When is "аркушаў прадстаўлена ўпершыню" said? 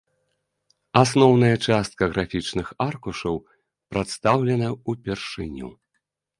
2.87-5.67